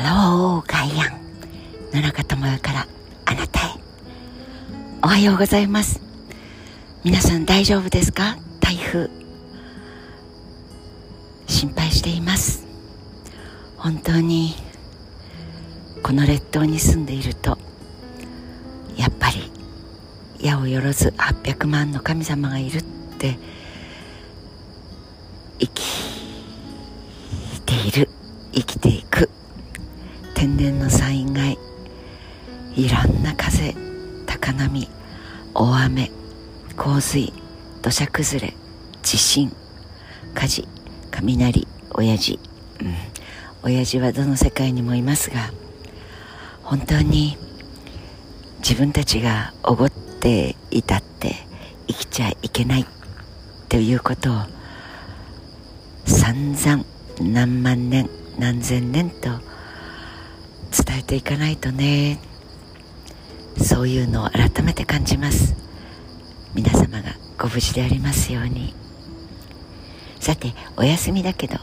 [0.00, 1.20] ハローガイアン
[1.92, 2.86] 野中智代から
[3.24, 3.72] あなたへ。
[5.02, 6.00] おはようございます。
[7.02, 8.36] 皆さん大丈夫ですか？
[8.60, 9.10] 台風。
[11.48, 12.64] 心配しています。
[13.76, 14.54] 本当に
[16.02, 17.58] この列島に住んでいると
[18.96, 19.50] やっぱり
[20.38, 22.82] 矢をよろず800万の神様がいるっ
[23.18, 23.36] て
[25.58, 25.82] 生き
[27.62, 28.08] ている
[28.52, 29.28] 生きていく。
[30.38, 31.58] 天然の災害。
[32.76, 33.74] いろんな風
[34.24, 34.88] 高波
[35.52, 36.12] 大雨
[36.76, 37.32] 洪水
[37.82, 38.54] 土砂崩れ
[39.02, 39.52] 地震
[40.34, 40.68] 火事
[41.10, 42.38] 雷親父。
[42.80, 42.94] うん。
[43.64, 45.50] 親父はどの世界にもいますが
[46.62, 47.36] 本当に
[48.60, 51.34] 自分たちがおごっていたって
[51.88, 52.86] 生きちゃいけない
[53.68, 54.36] ということを
[56.06, 56.84] 散々
[57.20, 59.47] 何万年何千年と
[60.88, 62.18] 伝えていかないとね。
[63.58, 65.54] そういうのを改めて感じます。
[66.54, 68.74] 皆様がご無事でありますように。
[70.18, 71.58] さてお休みだけど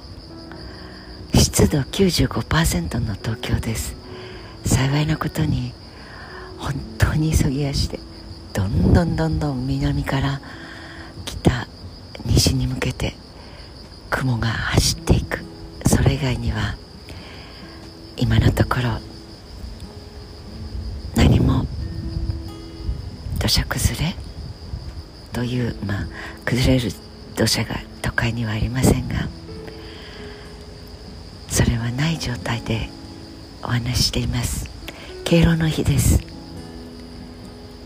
[1.34, 3.96] 湿度95%の東京です。
[4.64, 5.74] 幸いなことに
[6.60, 8.00] 本当に急ぎ足で
[8.54, 10.40] どんどんどんどん南から
[11.26, 11.68] 北
[12.26, 13.16] 西に向けて
[14.12, 15.40] 雲が走っていく。
[15.88, 16.76] それ以外には
[18.18, 19.15] 今のところ
[23.46, 24.16] 土砂崩れ？
[25.32, 26.08] というまあ
[26.46, 26.90] 崩れる
[27.36, 29.28] 土砂が都会にはありませんが
[31.48, 32.90] それはない状態で
[33.62, 34.68] お話しています。
[35.26, 36.24] 敬老の日です。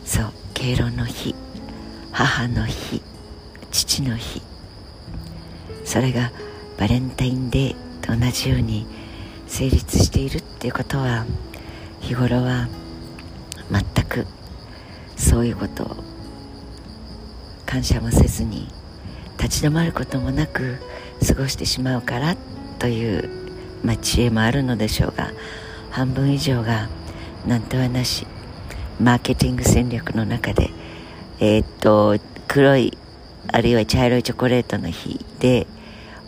[0.05, 1.35] そう敬老の日。
[2.13, 3.01] 母の日。
[3.69, 4.41] 父の日。
[5.83, 6.31] それが
[6.77, 8.87] バレンタインデーと同じように
[9.45, 11.25] 成立しているっていうことは
[11.99, 12.69] 日頃は
[13.69, 14.25] 全く
[15.19, 15.83] そういうこと。
[15.83, 16.09] を
[17.65, 18.67] 感謝もせずに
[19.37, 20.79] 立ち止まることもなく
[21.27, 22.35] 過ごしてしまうから
[22.79, 23.29] という、
[23.83, 25.31] まあ、知恵もあるのでしょうが
[25.91, 26.89] 半分以上が
[27.45, 28.25] 何とはなし
[28.99, 30.71] マーケティング戦略の中で
[31.39, 32.97] えー、っと黒い
[33.51, 35.67] あるいは茶色いチョコレートの日で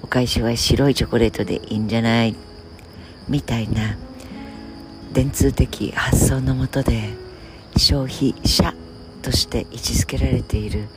[0.03, 2.35] お返しは白いチョコレートでいいんじゃない？
[3.27, 3.97] みたいな
[5.11, 7.09] 電通的発想のもとで
[7.77, 8.75] 消費者
[9.21, 10.87] として位置づけられている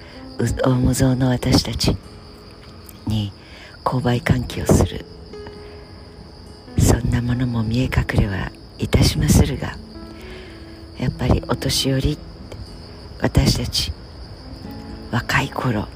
[0.65, 1.97] 大無造の私たち
[3.07, 3.33] に
[3.85, 5.05] 購買喚起をする。
[6.79, 9.77] そんなものも見え隠れはいたしまするが
[10.99, 12.19] やっぱりお年寄り
[13.21, 13.93] 私たち
[15.11, 15.89] 若い頃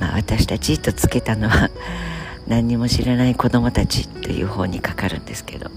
[0.00, 1.70] まあ私たちとつけたのは
[2.46, 5.70] 何にも知らない子供たちという方にかかるんですけど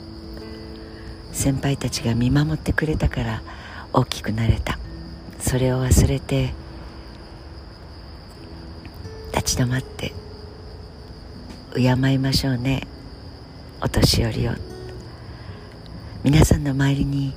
[1.34, 3.42] 先輩たちが見守ってくれたから
[3.94, 4.80] 大きくなれた。
[5.40, 6.54] それを忘れて
[9.34, 10.14] 立ち止まって
[11.76, 12.88] 敬いましょうね。
[13.82, 14.52] お年寄りを。
[16.24, 17.34] 皆さんの周りに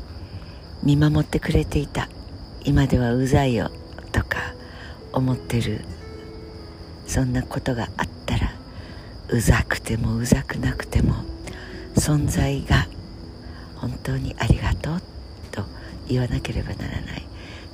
[0.82, 2.08] 見守ってくれていた。
[2.64, 3.70] 今ではうざいよ。
[4.12, 4.54] とか
[5.12, 5.80] 思ってる。
[7.06, 8.50] そんなことがあったら
[9.28, 11.14] うざくてもうざくなくても
[11.94, 12.86] 存在が
[13.76, 15.13] 本当にありがとう。
[16.08, 17.26] 言わなければならない。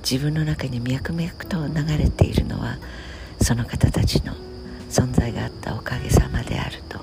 [0.02, 2.78] 自分の中に脈々と流れているのは
[3.42, 4.34] その方たちの
[4.88, 7.00] 存在があったおかげさまであると。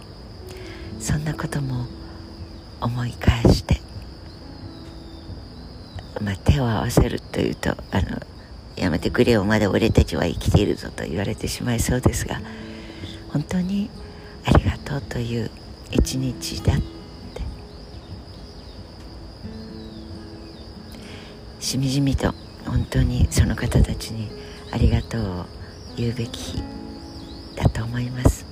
[1.00, 1.86] そんなことも
[2.82, 3.82] 思い返して、
[6.22, 8.20] まあ、手を合わせるというとあの
[8.76, 12.42] やめてくれよまだ俺たちは生きているぞと言われてしまいそうですが
[13.32, 13.90] 本当に
[14.46, 15.52] ありがとうという
[15.92, 16.97] 一日だって
[21.68, 22.34] しみじみと
[22.66, 24.30] 本当にその方たちに
[24.72, 25.46] ありがとうを
[25.98, 26.64] 言うべき日
[27.58, 28.46] だと思います。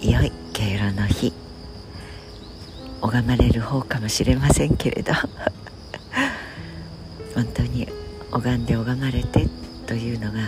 [0.00, 1.34] 良い敬老の日
[3.02, 5.12] 拝まれる方かもしれませんけれど
[7.36, 7.86] 本当に
[8.30, 9.46] 拝んで拝まれて
[9.86, 10.38] というのが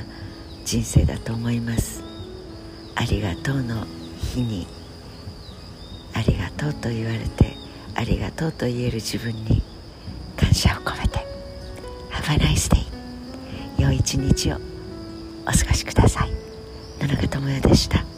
[0.64, 2.02] 人生だと思います。
[2.94, 3.86] ありがとうの
[4.16, 4.66] 日に
[6.14, 7.58] ありがとうと言われて
[7.94, 9.71] ありがとうと言える自分に
[10.52, 11.26] 感謝を込めて
[12.10, 12.84] Have a nice day
[13.78, 14.56] 良い一日を
[15.46, 16.30] お過ごしください。
[17.00, 18.11] 野中智也でした。